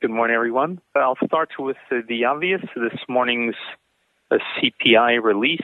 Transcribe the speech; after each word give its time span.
Good 0.00 0.10
morning, 0.10 0.34
everyone. 0.34 0.80
I'll 0.96 1.18
start 1.26 1.50
with 1.58 1.76
the 1.90 2.24
obvious. 2.24 2.62
This 2.74 2.98
morning's 3.06 3.54
uh, 4.30 4.38
CPI 4.56 5.22
release, 5.22 5.60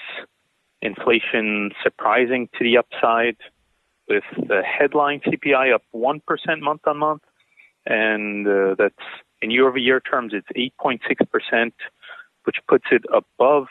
inflation 0.82 1.70
surprising 1.82 2.50
to 2.58 2.64
the 2.64 2.76
upside, 2.76 3.38
with 4.10 4.24
the 4.36 4.62
headline 4.62 5.20
CPI 5.20 5.72
up 5.72 5.80
1% 5.94 6.20
month 6.60 6.82
on 6.86 6.98
month, 6.98 7.22
and 7.86 8.46
uh, 8.46 8.74
that's 8.76 8.94
in 9.40 9.50
year 9.50 9.66
over 9.66 9.78
year 9.78 10.00
terms, 10.00 10.34
it's 10.34 10.74
8.6%, 10.82 11.72
which 12.44 12.56
puts 12.68 12.84
it 12.90 13.04
above 13.10 13.68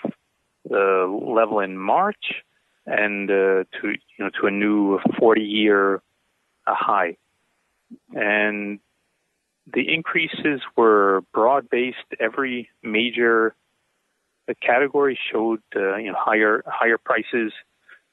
the 0.67 1.05
level 1.07 1.59
in 1.59 1.77
March 1.77 2.41
and 2.87 3.29
uh, 3.29 3.65
to 3.79 3.83
you 3.83 4.17
know 4.17 4.31
to 4.41 4.47
a 4.47 4.51
new 4.51 4.99
40 5.19 5.41
year 5.41 6.01
high. 6.65 7.17
And 8.15 8.79
the 9.71 9.93
increases 9.93 10.61
were 10.75 11.23
broad 11.33 11.69
based. 11.69 11.97
Every 12.19 12.69
major 12.83 13.55
uh, 14.49 14.53
category 14.61 15.17
showed 15.31 15.61
uh, 15.75 15.95
you 15.95 16.11
know 16.11 16.17
higher 16.17 16.63
higher 16.67 16.97
prices. 16.97 17.51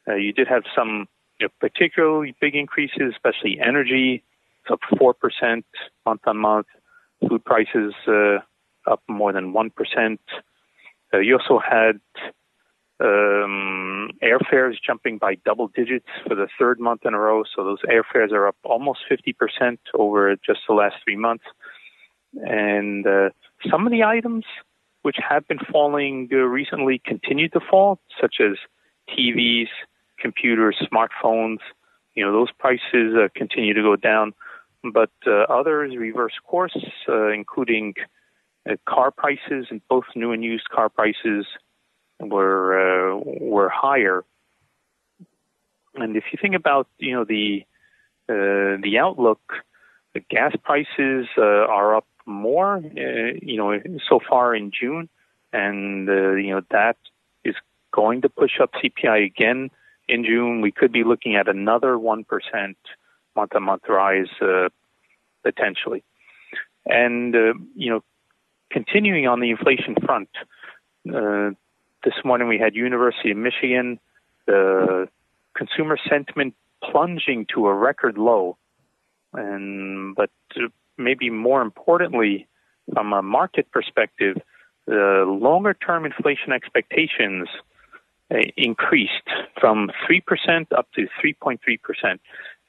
Uh, 0.08 0.14
you 0.14 0.32
did 0.32 0.48
have 0.48 0.64
some 0.74 1.06
you 1.38 1.46
know, 1.46 1.50
particularly 1.60 2.34
big 2.40 2.54
increases, 2.54 3.12
especially 3.12 3.58
energy, 3.60 4.22
up 4.70 4.80
four 4.98 5.14
percent 5.14 5.64
month 6.06 6.22
on 6.26 6.38
month. 6.38 6.66
Food 7.28 7.44
prices 7.44 7.94
uh, 8.08 8.38
up 8.90 9.02
more 9.08 9.32
than 9.32 9.52
one 9.52 9.70
percent. 9.70 10.20
Uh, 11.12 11.18
you 11.18 11.38
also 11.38 11.60
had 11.60 12.00
um, 13.02 14.10
airfares 14.22 14.74
jumping 14.84 15.18
by 15.18 15.34
double 15.44 15.68
digits 15.68 16.06
for 16.26 16.34
the 16.34 16.48
third 16.58 16.78
month 16.78 17.04
in 17.04 17.14
a 17.14 17.18
row. 17.18 17.42
So 17.54 17.64
those 17.64 17.80
airfares 17.82 18.32
are 18.32 18.46
up 18.46 18.56
almost 18.62 19.00
50% 19.10 19.78
over 19.94 20.36
just 20.36 20.60
the 20.68 20.74
last 20.74 20.96
three 21.04 21.16
months. 21.16 21.44
And 22.34 23.06
uh, 23.06 23.30
some 23.68 23.86
of 23.86 23.92
the 23.92 24.04
items 24.04 24.44
which 25.02 25.16
have 25.28 25.46
been 25.48 25.58
falling 25.70 26.28
uh, 26.32 26.36
recently 26.36 27.02
continue 27.04 27.48
to 27.48 27.60
fall, 27.60 27.98
such 28.20 28.36
as 28.40 28.56
TVs, 29.10 29.68
computers, 30.18 30.76
smartphones. 30.92 31.58
You 32.14 32.24
know, 32.24 32.32
those 32.32 32.52
prices 32.58 33.16
uh, 33.16 33.28
continue 33.34 33.74
to 33.74 33.82
go 33.82 33.96
down. 33.96 34.32
But 34.92 35.10
uh, 35.26 35.42
others 35.48 35.96
reverse 35.96 36.34
course, 36.46 36.76
uh, 37.08 37.28
including 37.28 37.94
uh, 38.68 38.74
car 38.88 39.10
prices, 39.10 39.66
and 39.70 39.80
both 39.88 40.04
new 40.14 40.32
and 40.32 40.42
used 40.44 40.68
car 40.70 40.88
prices 40.88 41.46
were 42.28 43.12
uh, 43.12 43.20
were 43.40 43.68
higher. 43.68 44.24
And 45.94 46.16
if 46.16 46.24
you 46.32 46.38
think 46.40 46.54
about 46.54 46.88
you 46.98 47.14
know 47.14 47.24
the 47.24 47.64
uh, 48.28 48.80
the 48.82 48.98
outlook, 48.98 49.40
the 50.14 50.20
gas 50.20 50.54
prices 50.62 51.26
uh, 51.36 51.42
are 51.42 51.96
up 51.96 52.06
more, 52.24 52.76
uh, 52.76 53.32
you 53.42 53.56
know, 53.56 53.78
so 54.08 54.20
far 54.28 54.54
in 54.54 54.70
June, 54.70 55.08
and 55.52 56.08
uh, 56.08 56.32
you 56.32 56.54
know 56.54 56.62
that 56.70 56.96
is 57.44 57.56
going 57.92 58.22
to 58.22 58.28
push 58.28 58.60
up 58.60 58.70
CPI 58.74 59.24
again 59.26 59.70
in 60.08 60.24
June. 60.24 60.60
We 60.60 60.72
could 60.72 60.92
be 60.92 61.04
looking 61.04 61.36
at 61.36 61.48
another 61.48 61.98
one 61.98 62.24
percent 62.24 62.78
month-on-month 63.34 63.82
rise 63.88 64.28
uh, 64.40 64.68
potentially, 65.42 66.04
and 66.86 67.34
you 67.74 67.90
know, 67.90 68.04
continuing 68.70 69.26
on 69.26 69.40
the 69.40 69.50
inflation 69.50 69.96
front. 70.04 70.28
Uh, 71.12 71.50
this 72.04 72.14
morning 72.24 72.48
we 72.48 72.58
had 72.58 72.74
University 72.74 73.30
of 73.30 73.36
Michigan, 73.36 73.98
the 74.46 75.08
consumer 75.56 75.96
sentiment 76.08 76.54
plunging 76.82 77.46
to 77.54 77.66
a 77.66 77.74
record 77.74 78.18
low, 78.18 78.56
and 79.32 80.14
but 80.14 80.30
maybe 80.98 81.30
more 81.30 81.62
importantly, 81.62 82.46
from 82.92 83.12
a 83.12 83.22
market 83.22 83.70
perspective, 83.70 84.36
the 84.86 85.24
longer 85.26 85.74
term 85.74 86.04
inflation 86.04 86.52
expectations 86.52 87.48
uh, 88.32 88.38
increased 88.56 89.28
from 89.60 89.90
3% 90.08 90.66
up 90.76 90.88
to 90.94 91.06
3.3%. 91.22 92.18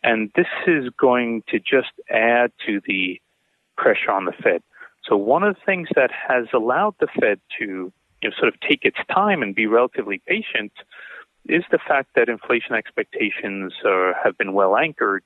And 0.04 0.32
this 0.36 0.48
is 0.68 0.90
going 1.00 1.44
to 1.50 1.60
just 1.60 1.92
add 2.10 2.52
to 2.66 2.82
the 2.86 3.22
pressure 3.78 4.12
on 4.12 4.26
the 4.26 4.34
Fed. 4.34 4.62
So, 5.08 5.16
one 5.18 5.44
of 5.44 5.56
the 5.56 5.62
things 5.66 5.90
that 5.96 6.12
has 6.12 6.46
allowed 6.54 6.96
the 7.00 7.08
Fed 7.20 7.40
to 7.60 7.92
you 8.24 8.30
know, 8.30 8.36
sort 8.40 8.54
of 8.54 8.60
take 8.62 8.86
its 8.86 8.98
time 9.14 9.42
and 9.44 9.54
be 9.54 9.68
relatively 9.68 10.22
patient 10.26 10.72
is 11.46 11.64
the 11.72 11.78
fact 11.78 12.12
that 12.16 12.30
inflation 12.30 12.74
expectations 12.74 13.74
uh, 13.86 14.14
have 14.24 14.38
been 14.38 14.54
well 14.54 14.78
anchored, 14.78 15.24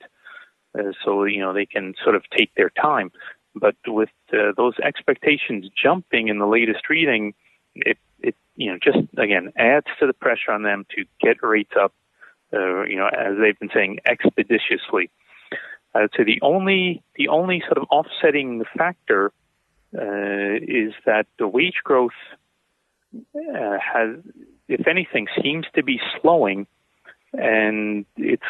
uh, 0.77 0.91
so 1.05 1.23
you 1.25 1.39
know 1.39 1.53
they 1.53 1.65
can 1.65 1.93
sort 2.03 2.15
of 2.15 2.23
take 2.35 2.53
their 2.55 2.71
time. 2.71 3.11
But 3.55 3.75
with 3.85 4.09
uh, 4.33 4.53
those 4.55 4.73
expectations 4.83 5.69
jumping 5.81 6.27
in 6.27 6.39
the 6.39 6.47
latest 6.47 6.89
reading, 6.89 7.35
it 7.75 7.97
it 8.19 8.35
you 8.55 8.71
know 8.71 8.79
just 8.83 9.07
again 9.17 9.53
adds 9.55 9.87
to 9.99 10.07
the 10.07 10.13
pressure 10.13 10.51
on 10.51 10.63
them 10.63 10.85
to 10.95 11.05
get 11.21 11.43
rates 11.43 11.73
up. 11.79 11.93
Uh, 12.51 12.83
you 12.83 12.95
know, 12.95 13.07
as 13.07 13.33
they've 13.39 13.59
been 13.59 13.69
saying, 13.73 13.99
expeditiously. 14.05 15.09
Uh, 15.93 16.07
so 16.15 16.23
the 16.23 16.39
only 16.41 17.03
the 17.15 17.27
only 17.27 17.61
sort 17.67 17.77
of 17.77 17.83
offsetting 17.91 18.63
factor 18.75 19.31
uh, 19.93 20.55
is 20.61 20.93
that 21.05 21.27
the 21.37 21.47
wage 21.47 21.81
growth 21.83 22.11
uh, 23.15 23.77
has, 23.79 24.17
if 24.67 24.87
anything, 24.87 25.27
seems 25.41 25.65
to 25.75 25.83
be 25.83 25.99
slowing, 26.21 26.67
and 27.33 28.05
it's 28.17 28.43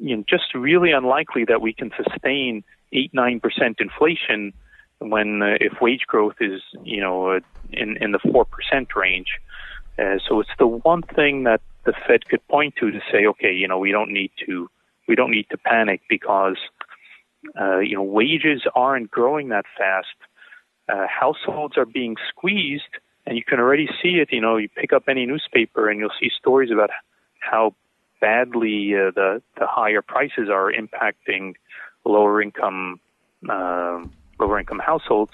you 0.00 0.16
know, 0.16 0.24
just 0.28 0.54
really 0.54 0.92
unlikely 0.92 1.44
that 1.46 1.60
we 1.60 1.72
can 1.72 1.90
sustain 1.96 2.64
eight 2.92 3.12
nine 3.12 3.40
percent 3.40 3.78
inflation 3.80 4.52
when 4.98 5.42
uh, 5.42 5.56
if 5.60 5.80
wage 5.80 6.06
growth 6.06 6.36
is 6.40 6.60
you 6.84 7.00
know 7.00 7.30
uh, 7.30 7.40
in 7.70 7.96
in 7.98 8.12
the 8.12 8.18
four 8.18 8.44
percent 8.44 8.88
range. 8.96 9.38
Uh, 9.98 10.16
so 10.26 10.40
it's 10.40 10.50
the 10.58 10.66
one 10.66 11.02
thing 11.02 11.44
that 11.44 11.60
the 11.84 11.92
Fed 12.06 12.26
could 12.26 12.46
point 12.48 12.74
to 12.76 12.90
to 12.90 13.00
say, 13.10 13.26
okay, 13.26 13.52
you 13.52 13.68
know, 13.68 13.78
we 13.78 13.90
don't 13.90 14.10
need 14.10 14.30
to 14.46 14.68
we 15.08 15.14
don't 15.14 15.30
need 15.30 15.46
to 15.50 15.58
panic 15.58 16.00
because 16.08 16.56
uh, 17.60 17.78
you 17.78 17.96
know 17.96 18.02
wages 18.02 18.62
aren't 18.74 19.10
growing 19.10 19.48
that 19.48 19.64
fast. 19.76 20.16
Uh, 20.88 21.06
households 21.06 21.76
are 21.76 21.86
being 21.86 22.16
squeezed, 22.28 22.82
and 23.26 23.36
you 23.36 23.44
can 23.44 23.60
already 23.60 23.88
see 24.02 24.20
it. 24.20 24.32
You 24.32 24.40
know, 24.40 24.56
you 24.56 24.68
pick 24.68 24.92
up 24.92 25.04
any 25.08 25.26
newspaper 25.26 25.88
and 25.88 25.98
you'll 26.00 26.10
see 26.20 26.30
stories 26.38 26.70
about 26.70 26.90
how 27.40 27.74
badly 28.20 28.94
uh, 28.94 29.10
the 29.14 29.42
the 29.58 29.66
higher 29.66 30.02
prices 30.02 30.48
are 30.50 30.72
impacting 30.72 31.54
lower 32.04 32.42
income 32.42 33.00
uh, 33.48 34.04
lower 34.38 34.58
income 34.58 34.78
households. 34.78 35.32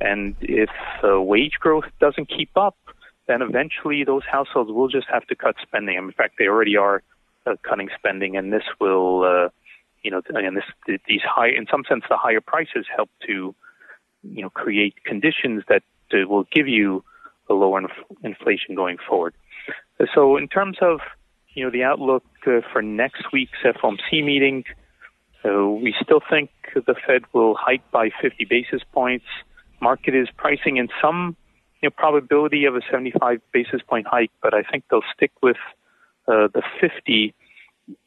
And 0.00 0.36
if 0.40 0.70
uh, 1.02 1.20
wage 1.20 1.54
growth 1.58 1.86
doesn't 2.00 2.28
keep 2.28 2.56
up, 2.56 2.76
then 3.26 3.42
eventually 3.42 4.04
those 4.04 4.22
households 4.30 4.70
will 4.70 4.88
just 4.88 5.08
have 5.08 5.26
to 5.26 5.34
cut 5.34 5.56
spending. 5.60 5.96
in 5.96 6.12
fact, 6.12 6.34
they 6.38 6.46
already 6.46 6.76
are 6.76 7.02
uh, 7.46 7.56
cutting 7.62 7.88
spending, 7.98 8.36
and 8.36 8.52
this 8.52 8.62
will, 8.80 9.24
uh, 9.24 9.48
you 10.02 10.10
know, 10.10 10.22
and 10.28 10.56
this 10.56 11.00
these 11.08 11.22
high, 11.22 11.48
in 11.48 11.66
some 11.70 11.84
sense, 11.88 12.04
the 12.08 12.16
higher 12.16 12.40
prices 12.40 12.86
help 12.94 13.10
to, 13.26 13.54
you 14.22 14.42
know, 14.42 14.50
create 14.50 14.94
conditions 15.04 15.64
that 15.68 15.82
uh, 16.12 16.28
will 16.28 16.44
give 16.52 16.68
you 16.68 17.02
the 17.48 17.54
lower 17.54 17.80
inf- 17.80 18.18
inflation 18.22 18.74
going 18.74 18.98
forward. 19.08 19.34
So, 20.14 20.36
in 20.36 20.48
terms 20.48 20.78
of 20.80 21.00
you 21.54 21.64
know 21.64 21.70
the 21.70 21.82
outlook 21.82 22.24
uh, 22.46 22.60
for 22.72 22.82
next 22.82 23.32
week's 23.32 23.58
FOMC 23.64 24.24
meeting, 24.24 24.64
uh, 25.44 25.66
we 25.66 25.94
still 26.00 26.20
think 26.28 26.50
the 26.74 26.94
Fed 27.06 27.22
will 27.32 27.54
hike 27.54 27.88
by 27.90 28.10
50 28.20 28.44
basis 28.44 28.82
points. 28.92 29.26
Market 29.80 30.14
is 30.14 30.28
pricing 30.36 30.76
in 30.76 30.88
some 31.00 31.36
you 31.82 31.88
know, 31.88 31.94
probability 31.96 32.64
of 32.64 32.74
a 32.74 32.80
75 32.90 33.40
basis 33.52 33.80
point 33.82 34.06
hike, 34.06 34.32
but 34.42 34.54
I 34.54 34.62
think 34.62 34.84
they'll 34.90 35.02
stick 35.14 35.32
with 35.42 35.56
uh, 36.26 36.48
the 36.52 36.62
50 36.80 37.34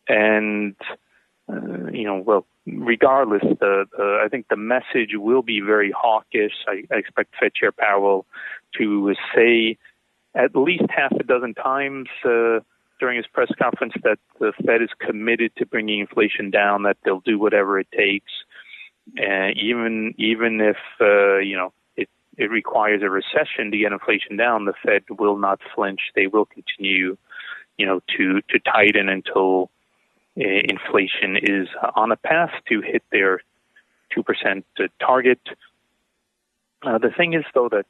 and 0.08 0.76
uh, 1.52 1.90
you 1.92 2.04
know, 2.04 2.18
well, 2.18 2.46
regardless, 2.66 3.42
the, 3.42 3.86
the, 3.98 4.22
I 4.24 4.28
think 4.30 4.48
the 4.50 4.58
message 4.58 5.12
will 5.14 5.42
be 5.42 5.62
very 5.62 5.92
hawkish. 5.92 6.54
I, 6.68 6.84
I 6.94 6.98
expect 6.98 7.36
Fed 7.40 7.54
Chair 7.54 7.72
Powell 7.72 8.26
to 8.78 9.14
say 9.36 9.78
at 10.34 10.56
least 10.56 10.86
half 10.90 11.12
a 11.20 11.24
dozen 11.24 11.54
times 11.54 12.08
uh, 12.24 12.60
during 13.00 13.18
his 13.18 13.28
press 13.28 13.52
conference 13.60 13.94
that 14.04 14.20
the 14.40 14.54
Fed 14.66 14.82
is 14.82 14.90
committed 15.00 15.52
to 15.58 15.66
bringing 15.66 16.00
inflation 16.00 16.52
down, 16.52 16.84
that 16.84 16.98
they'll 17.04 17.20
do 17.22 17.40
whatever 17.40 17.80
it 17.80 17.88
takes, 17.92 18.32
uh, 19.20 19.50
even 19.56 20.14
even 20.18 20.62
if 20.62 20.78
uh, 21.02 21.40
you 21.40 21.58
know 21.58 21.74
it 21.98 22.08
it 22.38 22.52
requires 22.52 23.02
a 23.02 23.10
recession 23.10 23.72
to 23.72 23.78
get 23.78 23.92
inflation 23.92 24.38
down. 24.38 24.66
The 24.66 24.74
Fed 24.86 25.04
will 25.10 25.38
not 25.38 25.60
flinch; 25.76 26.00
they 26.16 26.28
will 26.28 26.46
continue, 26.46 27.18
you 27.78 27.86
know, 27.86 28.02
to 28.18 28.42
to 28.50 28.60
tighten 28.60 29.10
until 29.10 29.64
uh, 29.64 29.81
inflation 30.42 31.38
is 31.38 31.68
on 31.96 32.12
a 32.12 32.16
path 32.16 32.52
to 32.70 32.82
hit 32.82 33.04
their 33.12 33.42
2% 34.16 34.64
target. 35.00 35.40
Uh, 36.84 36.98
the 36.98 37.12
thing 37.16 37.34
is, 37.34 37.46
though, 37.54 37.70
that 37.70 37.86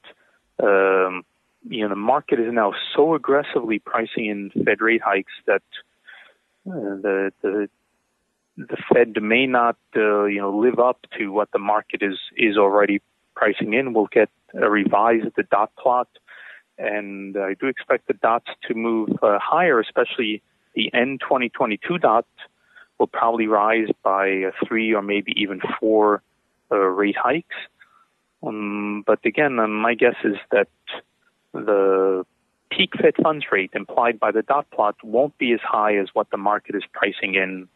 um, 0.63 1.23
you 1.67 1.81
know 1.81 1.89
the 1.89 1.95
market 1.95 2.39
is 2.39 2.51
now 2.51 2.73
so 2.95 3.15
aggressively 3.15 3.79
pricing 3.79 4.25
in 4.25 4.51
Fed 4.65 4.81
rate 4.81 5.01
hikes 5.01 5.33
that 5.45 5.63
uh, 6.67 6.95
the 7.01 7.31
the 7.41 7.69
the 8.57 8.77
Fed 8.91 9.21
may 9.21 9.47
not 9.47 9.77
uh, 9.95 10.25
you 10.25 10.41
know 10.41 10.55
live 10.57 10.79
up 10.79 10.99
to 11.17 11.31
what 11.31 11.51
the 11.51 11.59
market 11.59 12.01
is 12.01 12.17
is 12.35 12.57
already 12.57 13.01
pricing 13.35 13.73
in. 13.73 13.93
We'll 13.93 14.09
get 14.11 14.29
a 14.53 14.69
revised 14.69 15.35
the 15.37 15.43
dot 15.43 15.71
plot, 15.77 16.09
and 16.77 17.37
I 17.37 17.53
do 17.53 17.67
expect 17.67 18.07
the 18.07 18.13
dots 18.13 18.49
to 18.67 18.73
move 18.73 19.09
uh, 19.21 19.39
higher, 19.39 19.79
especially 19.79 20.41
the 20.75 20.93
end 20.93 21.21
2022 21.21 21.97
dot 21.97 22.25
will 22.97 23.07
probably 23.07 23.47
rise 23.47 23.87
by 24.03 24.51
three 24.65 24.93
or 24.93 25.01
maybe 25.01 25.33
even 25.35 25.59
four 25.79 26.21
uh, 26.71 26.75
rate 26.75 27.17
hikes. 27.17 27.55
Um, 28.43 29.03
but 29.05 29.19
again, 29.25 29.59
um, 29.59 29.75
my 29.75 29.93
guess 29.93 30.15
is 30.23 30.37
that 30.51 30.69
the 31.53 32.25
peak 32.71 32.93
Fed 32.99 33.15
funds 33.21 33.45
rate 33.51 33.71
implied 33.73 34.19
by 34.19 34.31
the 34.31 34.41
dot 34.41 34.69
plot 34.71 34.95
won't 35.03 35.37
be 35.37 35.51
as 35.53 35.59
high 35.61 35.97
as 35.97 36.07
what 36.13 36.29
the 36.31 36.37
market 36.37 36.75
is 36.75 36.83
pricing 36.93 37.35
in 37.35 37.67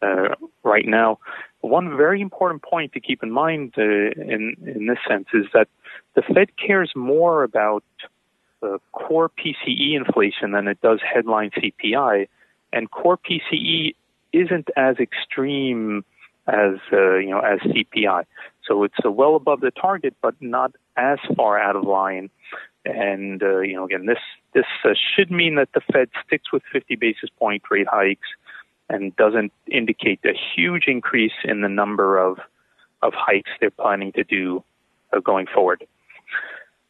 uh, 0.00 0.34
right 0.62 0.86
now. 0.86 1.18
One 1.60 1.96
very 1.96 2.20
important 2.20 2.62
point 2.62 2.92
to 2.92 3.00
keep 3.00 3.22
in 3.22 3.32
mind 3.32 3.74
uh, 3.76 3.82
in 3.82 4.56
in 4.64 4.86
this 4.86 4.98
sense 5.08 5.26
is 5.34 5.46
that 5.52 5.68
the 6.14 6.22
Fed 6.22 6.50
cares 6.56 6.92
more 6.94 7.42
about 7.42 7.84
uh, 8.62 8.78
core 8.92 9.30
PCE 9.30 9.96
inflation 9.96 10.52
than 10.52 10.68
it 10.68 10.80
does 10.80 11.00
headline 11.02 11.50
CPI, 11.50 12.28
and 12.72 12.90
core 12.90 13.18
PCE 13.18 13.94
isn't 14.32 14.68
as 14.76 14.96
extreme 14.98 16.04
as 16.46 16.74
uh, 16.92 17.16
you 17.16 17.30
know 17.30 17.40
as 17.40 17.60
CPI. 17.60 18.24
So 18.66 18.84
it's 18.84 18.94
uh, 19.04 19.10
well 19.10 19.36
above 19.36 19.60
the 19.60 19.70
target, 19.70 20.14
but 20.22 20.34
not 20.40 20.72
as 20.96 21.18
far 21.36 21.58
out 21.58 21.76
of 21.76 21.84
line. 21.84 22.30
And 22.84 23.42
uh, 23.42 23.60
you 23.60 23.74
know, 23.74 23.84
again, 23.84 24.06
this 24.06 24.18
this 24.54 24.66
uh, 24.84 24.94
should 24.94 25.30
mean 25.30 25.56
that 25.56 25.68
the 25.74 25.80
Fed 25.92 26.08
sticks 26.26 26.52
with 26.52 26.62
50 26.72 26.96
basis 26.96 27.30
point 27.38 27.62
rate 27.70 27.88
hikes 27.88 28.28
and 28.90 29.14
doesn't 29.16 29.52
indicate 29.70 30.20
a 30.24 30.32
huge 30.54 30.84
increase 30.86 31.32
in 31.44 31.60
the 31.60 31.68
number 31.68 32.18
of 32.18 32.38
of 33.02 33.12
hikes 33.14 33.50
they're 33.60 33.70
planning 33.70 34.12
to 34.12 34.24
do 34.24 34.64
uh, 35.12 35.20
going 35.20 35.46
forward. 35.46 35.86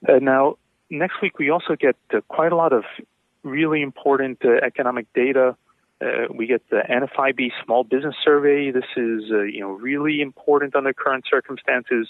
Uh, 0.08 0.18
now, 0.20 0.56
next 0.90 1.20
week 1.22 1.38
we 1.38 1.50
also 1.50 1.76
get 1.76 1.96
uh, 2.12 2.20
quite 2.28 2.52
a 2.52 2.56
lot 2.56 2.72
of 2.72 2.84
really 3.42 3.82
important 3.82 4.38
uh, 4.44 4.64
economic 4.64 5.06
data. 5.14 5.56
Uh, 6.00 6.32
we 6.32 6.46
get 6.46 6.62
the 6.70 6.82
NFIB 6.88 7.50
Small 7.64 7.84
Business 7.84 8.14
Survey. 8.24 8.70
This 8.70 8.84
is 8.96 9.24
you 9.28 9.60
know 9.60 9.70
really 9.70 10.20
important 10.20 10.76
under 10.76 10.92
current 10.92 11.24
circumstances. 11.28 12.08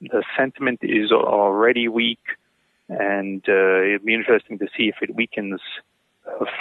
The 0.00 0.24
sentiment 0.36 0.80
is 0.82 1.12
already 1.12 1.86
weak, 1.86 2.18
and 2.88 3.42
it'd 3.46 4.04
be 4.04 4.14
interesting 4.14 4.58
to 4.58 4.66
see 4.76 4.88
if 4.88 4.96
it 5.00 5.14
weakens 5.14 5.60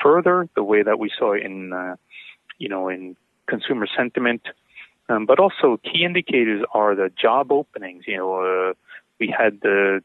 further 0.03 0.47
the 0.55 0.63
way 0.63 0.83
that 0.83 0.99
we 0.99 1.11
saw 1.17 1.33
in 1.33 1.97
you 2.61 2.69
know, 2.69 2.87
in 2.87 3.17
consumer 3.47 3.87
sentiment. 3.97 4.43
Um, 5.09 5.25
but 5.25 5.39
also 5.39 5.77
key 5.83 6.05
indicators 6.05 6.63
are 6.73 6.95
the 6.95 7.11
job 7.19 7.51
openings. 7.51 8.03
You 8.07 8.17
know, 8.17 8.33
uh, 8.35 8.73
we 9.19 9.33
had 9.35 9.59
the 9.61 10.03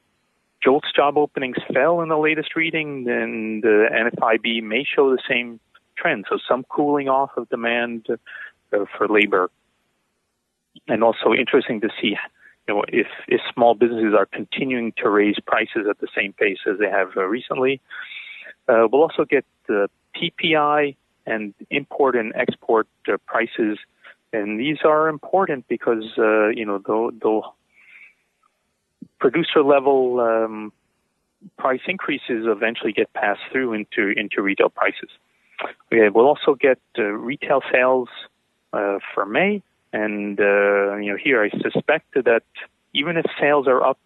JOLTS 0.62 0.92
job 0.94 1.16
openings 1.16 1.56
fell 1.72 2.00
in 2.00 2.08
the 2.08 2.18
latest 2.18 2.56
reading, 2.56 3.06
and 3.08 3.62
the 3.62 3.88
NFIB 3.92 4.62
may 4.62 4.84
show 4.84 5.10
the 5.10 5.22
same 5.28 5.60
trend. 5.96 6.26
So 6.28 6.38
some 6.48 6.64
cooling 6.64 7.08
off 7.08 7.30
of 7.36 7.48
demand 7.48 8.06
uh, 8.10 8.84
for 8.96 9.08
labor, 9.08 9.50
and 10.88 11.04
also 11.04 11.32
interesting 11.32 11.80
to 11.82 11.88
see, 12.00 12.16
you 12.66 12.74
know, 12.74 12.84
if 12.88 13.06
if 13.28 13.40
small 13.54 13.74
businesses 13.74 14.14
are 14.16 14.26
continuing 14.26 14.92
to 14.98 15.08
raise 15.08 15.36
prices 15.46 15.86
at 15.88 15.98
the 16.00 16.08
same 16.16 16.32
pace 16.32 16.58
as 16.70 16.78
they 16.78 16.90
have 16.90 17.16
uh, 17.16 17.24
recently. 17.24 17.80
Uh, 18.68 18.88
we'll 18.90 19.02
also 19.02 19.24
get 19.24 19.44
the 19.68 19.88
PPI 20.16 20.96
and 21.26 21.54
import 21.70 22.16
and 22.16 22.32
export 22.34 22.88
uh, 23.08 23.16
prices. 23.26 23.78
And 24.32 24.58
these 24.58 24.78
are 24.84 25.08
important 25.08 25.66
because, 25.68 26.04
uh, 26.18 26.48
you 26.48 26.64
know, 26.64 26.78
the, 26.78 27.10
the 27.20 27.42
producer 29.30 29.62
level 29.62 30.20
um, 30.20 30.72
price 31.58 31.80
increases 31.86 32.44
eventually 32.46 32.92
get 32.92 33.12
passed 33.12 33.40
through 33.50 33.72
into, 33.72 34.12
into 34.16 34.42
retail 34.42 34.68
prices. 34.68 35.10
We'll 35.90 36.26
also 36.26 36.54
get 36.54 36.78
uh, 36.98 37.02
retail 37.02 37.62
sales 37.72 38.08
uh, 38.72 38.98
for 39.14 39.24
May. 39.26 39.62
And, 39.92 40.38
uh, 40.38 40.96
you 40.96 41.10
know, 41.12 41.18
here 41.22 41.42
I 41.42 41.50
suspect 41.50 42.14
that 42.14 42.42
even 42.92 43.16
if 43.16 43.24
sales 43.40 43.66
are 43.66 43.82
up 43.82 43.98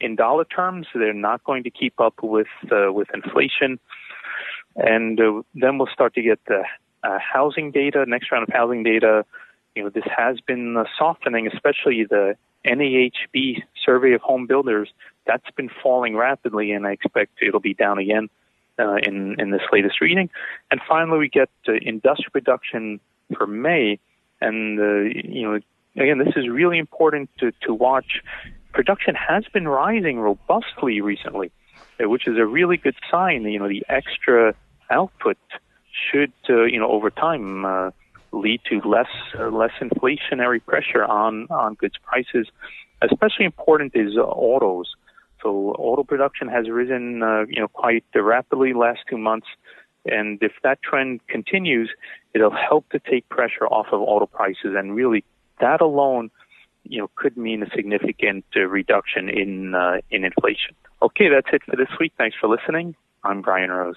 in 0.00 0.16
dollar 0.16 0.44
terms, 0.44 0.86
they're 0.94 1.12
not 1.12 1.44
going 1.44 1.62
to 1.64 1.70
keep 1.70 2.00
up 2.00 2.22
with, 2.22 2.46
uh, 2.72 2.92
with 2.92 3.08
inflation 3.14 3.78
and 4.76 5.20
uh, 5.20 5.42
then 5.54 5.78
we'll 5.78 5.88
start 5.92 6.14
to 6.14 6.22
get 6.22 6.40
the 6.46 6.64
uh, 7.02 7.18
housing 7.18 7.70
data, 7.70 8.04
next 8.06 8.32
round 8.32 8.48
of 8.48 8.52
housing 8.52 8.82
data. 8.82 9.24
You 9.74 9.84
know, 9.84 9.90
this 9.90 10.04
has 10.16 10.40
been 10.40 10.76
uh, 10.76 10.84
softening, 10.98 11.46
especially 11.46 12.04
the 12.04 12.36
NAHB 12.64 13.62
survey 13.84 14.12
of 14.12 14.20
home 14.20 14.46
builders. 14.46 14.88
That's 15.26 15.50
been 15.56 15.70
falling 15.82 16.16
rapidly, 16.16 16.72
and 16.72 16.86
I 16.86 16.92
expect 16.92 17.32
it'll 17.42 17.60
be 17.60 17.74
down 17.74 17.98
again 17.98 18.28
uh, 18.78 18.96
in 18.96 19.36
in 19.38 19.50
this 19.50 19.62
latest 19.72 20.00
reading. 20.00 20.30
And 20.70 20.80
finally, 20.88 21.18
we 21.18 21.28
get 21.28 21.50
uh, 21.68 21.72
industrial 21.72 22.30
production 22.30 23.00
for 23.36 23.46
May, 23.46 23.98
and 24.40 24.78
uh, 24.78 25.00
you 25.24 25.42
know, 25.42 25.60
again, 25.96 26.18
this 26.18 26.34
is 26.36 26.48
really 26.48 26.78
important 26.78 27.30
to 27.38 27.52
to 27.62 27.74
watch. 27.74 28.22
Production 28.72 29.14
has 29.14 29.44
been 29.52 29.68
rising 29.68 30.18
robustly 30.18 31.00
recently, 31.00 31.52
which 32.00 32.26
is 32.26 32.36
a 32.38 32.46
really 32.46 32.76
good 32.76 32.96
sign. 33.10 33.42
You 33.42 33.58
know, 33.58 33.68
the 33.68 33.84
extra 33.88 34.54
output 34.90 35.38
should, 36.10 36.32
uh, 36.48 36.64
you 36.64 36.78
know, 36.78 36.90
over 36.90 37.10
time 37.10 37.64
uh, 37.64 37.90
lead 38.34 38.60
to 38.70 38.80
less 38.88 39.08
uh, 39.38 39.48
less 39.48 39.72
inflationary 39.80 40.64
pressure 40.64 41.04
on 41.04 41.46
on 41.50 41.74
goods 41.74 41.96
prices. 42.02 42.48
Especially 43.02 43.44
important 43.44 43.92
is 43.94 44.16
autos. 44.16 44.94
So 45.42 45.72
auto 45.72 46.04
production 46.04 46.48
has 46.48 46.70
risen, 46.70 47.22
uh, 47.22 47.44
you 47.48 47.60
know, 47.60 47.68
quite 47.68 48.04
rapidly 48.14 48.72
last 48.72 49.00
two 49.10 49.18
months, 49.18 49.46
and 50.06 50.38
if 50.42 50.52
that 50.62 50.82
trend 50.82 51.26
continues, 51.26 51.90
it'll 52.32 52.50
help 52.50 52.88
to 52.90 52.98
take 52.98 53.28
pressure 53.28 53.66
off 53.66 53.88
of 53.92 54.00
auto 54.00 54.26
prices, 54.26 54.74
and 54.76 54.94
really 54.94 55.22
that 55.60 55.82
alone, 55.82 56.30
you 56.84 56.98
know, 56.98 57.10
could 57.14 57.36
mean 57.36 57.62
a 57.62 57.70
significant 57.74 58.44
uh, 58.56 58.60
reduction 58.60 59.28
in 59.28 59.74
uh, 59.74 59.98
in 60.10 60.24
inflation. 60.24 60.74
Okay, 61.02 61.28
that's 61.28 61.48
it 61.52 61.62
for 61.64 61.76
this 61.76 61.92
week. 62.00 62.12
Thanks 62.16 62.36
for 62.40 62.48
listening. 62.48 62.94
I'm 63.22 63.42
Brian 63.42 63.70
Rose. 63.70 63.96